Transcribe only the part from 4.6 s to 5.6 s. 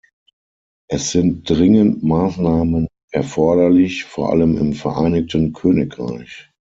Vereinigten